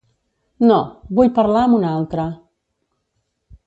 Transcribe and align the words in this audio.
No, 0.69 0.77
vull 1.21 1.31
parlar 1.37 1.63
amb 1.67 1.79
una 1.83 1.95
altra. 2.01 2.29